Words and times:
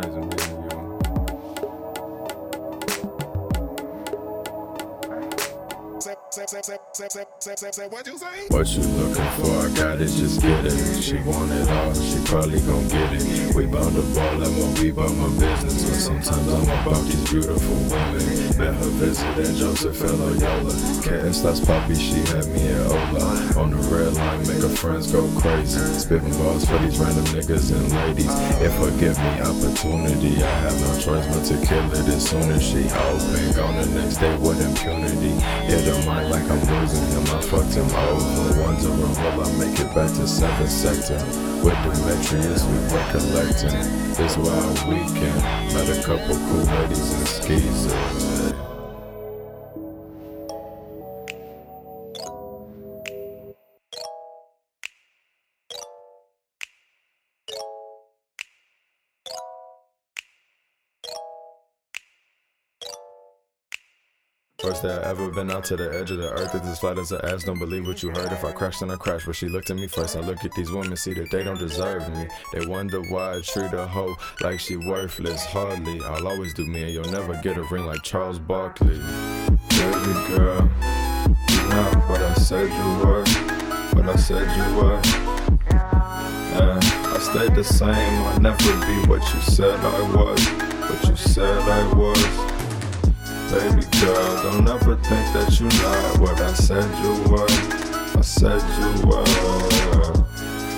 nice. 0.00 0.47
What 5.98 6.14
you 8.70 8.82
looking 8.82 9.30
for? 9.34 9.50
I 9.50 9.68
got 9.74 10.00
it, 10.00 10.06
just 10.06 10.40
get 10.40 10.64
it. 10.64 11.02
She 11.02 11.16
want 11.26 11.50
it 11.50 11.68
all, 11.68 11.92
she 11.92 12.24
probably 12.24 12.60
gon' 12.60 12.86
get 12.86 13.14
it. 13.14 13.52
We 13.56 13.66
bound 13.66 13.96
to 13.96 14.02
ball, 14.14 14.38
I'm 14.38 14.54
going 14.54 14.74
be 14.76 14.90
about 14.90 15.10
my 15.16 15.28
business. 15.40 15.82
But 15.82 15.98
sometimes 15.98 16.52
I'm 16.52 16.86
about 16.86 17.02
these 17.02 17.28
beautiful 17.28 17.74
women. 17.90 18.22
Met 18.58 18.74
her 18.74 18.90
visit 19.02 19.38
at 19.38 19.56
Joseph 19.56 19.96
Fellow 19.96 20.32
Yola. 20.34 20.70
Cast 21.02 21.42
that's 21.42 21.58
Poppy, 21.66 21.96
she 21.96 22.22
had 22.30 22.46
me 22.46 22.68
at 22.68 22.86
Ola. 22.86 23.58
On 23.58 23.70
the 23.70 23.82
red 23.90 24.14
line, 24.14 24.46
make 24.46 24.62
her 24.62 24.68
friends 24.68 25.10
go 25.10 25.26
crazy. 25.40 25.80
Spitting 25.98 26.30
balls 26.38 26.64
for 26.64 26.78
these 26.78 26.96
random 26.98 27.24
niggas 27.34 27.72
and 27.74 27.90
ladies. 27.92 28.30
If 28.62 28.72
her 28.78 28.92
give 29.02 29.18
me 29.18 29.40
opportunity, 29.42 30.42
I 30.44 30.50
have 30.62 30.78
no 30.78 30.94
choice 31.00 31.26
but 31.26 31.42
to 31.50 31.66
kill 31.66 31.90
it 31.90 32.06
as 32.06 32.30
soon 32.30 32.50
as 32.52 32.62
she 32.62 32.86
open. 32.86 33.52
Gone 33.58 33.76
the 33.82 33.86
next 33.98 34.18
day 34.18 34.36
with 34.38 34.62
impunity. 34.62 35.34
Hit 35.66 35.87
like 35.96 36.50
I'm 36.50 36.60
losing 36.80 37.06
him, 37.08 37.22
I 37.34 37.40
fucked 37.40 37.74
him 37.74 37.86
over. 37.86 38.62
Wondering 38.62 39.00
will 39.00 39.40
I 39.40 39.52
make 39.58 39.80
it 39.80 39.94
back 39.94 40.10
to 40.10 40.26
7th 40.26 40.68
sector? 40.68 41.18
With 41.64 41.74
Demetrius, 41.82 42.64
we 42.64 42.78
were 42.92 43.06
collecting. 43.10 44.14
This 44.14 44.36
wild 44.36 44.88
weekend, 44.88 45.42
met 45.72 45.88
a 45.88 46.02
couple 46.02 46.36
cool 46.36 46.64
ladies 46.64 47.12
and 47.14 47.28
skis. 47.28 48.47
First 64.60 64.82
day 64.82 64.92
I 64.92 65.10
ever 65.10 65.30
been 65.30 65.52
out 65.52 65.62
to 65.66 65.76
the 65.76 65.88
edge 65.96 66.10
of 66.10 66.18
the 66.18 66.32
earth. 66.32 66.52
It's 66.52 66.66
as 66.66 66.80
flat 66.80 66.98
as 66.98 67.12
an 67.12 67.20
ass. 67.22 67.44
Don't 67.44 67.60
believe 67.60 67.86
what 67.86 68.02
you 68.02 68.08
heard. 68.08 68.32
If 68.32 68.44
I 68.44 68.50
crashed, 68.50 68.80
then 68.80 68.90
I 68.90 68.96
crashed. 68.96 69.26
But 69.26 69.36
she 69.36 69.48
looked 69.48 69.70
at 69.70 69.76
me 69.76 69.86
first. 69.86 70.16
I 70.16 70.20
look 70.20 70.44
at 70.44 70.52
these 70.52 70.72
women, 70.72 70.96
see 70.96 71.14
that 71.14 71.30
they 71.30 71.44
don't 71.44 71.60
deserve 71.60 72.12
me. 72.12 72.26
They 72.52 72.66
wonder 72.66 73.00
why 73.02 73.36
I 73.36 73.40
treat 73.40 73.72
a 73.72 73.86
hoe 73.86 74.16
like 74.40 74.58
she 74.58 74.76
worthless. 74.76 75.44
Hardly. 75.44 76.00
I'll 76.00 76.26
always 76.26 76.54
do 76.54 76.66
me, 76.66 76.82
and 76.82 76.92
you'll 76.92 77.04
never 77.04 77.40
get 77.40 77.56
a 77.56 77.62
ring 77.70 77.86
like 77.86 78.02
Charles 78.02 78.40
Barkley. 78.40 78.98
Baby 79.68 80.12
girl, 80.26 80.68
you're 81.50 81.68
not 81.68 82.08
what 82.08 82.20
I 82.20 82.34
said 82.34 82.68
you 82.68 83.06
were. 83.06 83.24
What 83.94 84.08
I 84.08 84.16
said 84.16 84.42
you 84.56 84.76
were. 84.76 85.00
Yeah, 85.70 86.80
I 86.82 87.18
stayed 87.20 87.54
the 87.54 87.62
same. 87.62 87.92
I'll 87.92 88.40
never 88.40 88.72
be 88.86 89.08
what 89.08 89.22
you 89.32 89.40
said 89.40 89.78
I 89.78 90.16
was. 90.16 90.44
What 90.90 91.08
you 91.08 91.14
said 91.14 91.60
I 91.60 91.94
was. 91.94 92.57
Baby 93.50 93.86
girl, 94.00 94.42
don't 94.42 94.68
ever 94.68 94.96
think 94.96 95.32
that 95.32 95.58
you're 95.58 95.70
not 95.82 96.20
what 96.20 96.38
I 96.38 96.52
said 96.52 96.84
you 97.02 97.14
were. 97.32 97.46
I 98.18 98.20
said 98.20 98.60
you 98.76 99.06
were. 99.08 99.24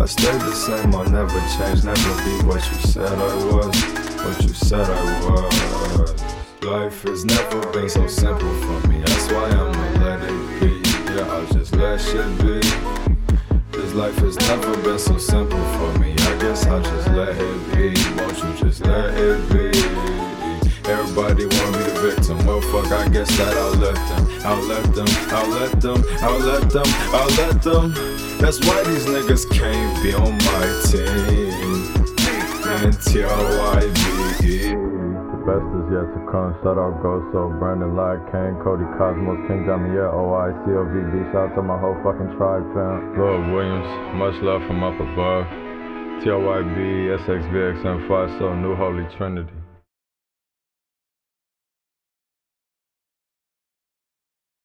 I 0.00 0.06
stay 0.06 0.30
the 0.38 0.52
same, 0.52 0.94
I'll 0.94 1.04
never 1.10 1.40
change, 1.58 1.82
never 1.82 2.14
be 2.22 2.46
what 2.46 2.62
you 2.70 2.78
said 2.86 3.10
I 3.10 3.34
was. 3.50 3.76
What 4.22 4.42
you 4.42 4.54
said 4.54 4.88
I 4.88 5.28
was. 5.28 6.22
Life 6.62 7.02
has 7.02 7.24
never 7.24 7.72
been 7.72 7.88
so 7.88 8.06
simple 8.06 8.54
for 8.62 8.88
me, 8.88 9.00
that's 9.00 9.26
why 9.32 9.48
I'ma 9.50 10.04
let 10.04 10.20
it 10.22 10.60
be. 10.60 10.88
Yeah, 11.14 11.26
I'll 11.34 11.46
just 11.46 11.74
let 11.74 12.00
shit 12.00 12.38
be. 12.38 12.60
This 13.72 13.92
life 13.94 14.16
has 14.18 14.36
never 14.38 14.76
been 14.82 14.98
so 15.00 15.18
simple 15.18 15.64
for 15.74 15.98
me, 15.98 16.12
I 16.12 16.38
guess 16.38 16.64
I'll 16.66 16.80
just 16.80 17.08
let 17.08 17.36
it 17.36 17.74
be. 17.74 17.94
Won't 18.16 18.38
you 18.38 18.54
just 18.64 18.86
let 18.86 18.91
fuck, 22.72 22.90
I 22.90 23.06
guess 23.08 23.28
that 23.36 23.52
I'll 23.52 23.76
let 23.76 24.00
them. 24.08 24.24
I'll 24.48 24.64
let 24.64 24.94
them. 24.96 25.08
I'll 25.28 25.48
let 25.52 25.80
them. 25.80 26.00
I'll 26.24 26.40
let 26.40 26.70
them. 26.72 26.88
I'll 27.12 27.28
let 27.36 27.60
them. 27.60 27.92
That's 28.40 28.58
why 28.64 28.82
these 28.88 29.04
niggas 29.04 29.44
can't 29.52 30.02
be 30.02 30.14
on 30.14 30.32
my 30.40 30.64
team. 30.88 31.52
N-T-R-Y-B-E. 32.88 34.72
The 34.72 35.38
best 35.44 35.68
is 35.76 35.86
yet 35.92 36.08
to 36.16 36.20
come. 36.32 36.56
Shout 36.64 36.80
out 36.80 36.96
go 37.04 37.20
so 37.30 37.52
Brandon 37.60 37.92
Locke, 37.94 38.24
Kane, 38.32 38.56
Cody 38.64 38.88
Cosmos, 38.96 39.36
King 39.46 39.68
Damier, 39.68 40.08
O-I-C-O-V-B. 40.08 41.28
Shout 41.28 41.52
out 41.52 41.56
to 41.56 41.62
my 41.62 41.76
whole 41.78 42.00
fucking 42.00 42.32
tribe 42.40 42.64
fam. 42.72 43.20
Lord 43.20 43.52
Williams, 43.52 43.90
much 44.16 44.40
love 44.40 44.64
from 44.64 44.82
up 44.82 44.96
above. 44.96 45.44
TRYB, 46.24 47.20
SXVXM5, 47.20 48.38
so 48.38 48.54
New 48.54 48.74
Holy 48.74 49.04
Trinity. 49.16 49.61